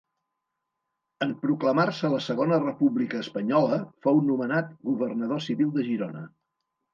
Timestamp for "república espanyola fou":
2.63-4.19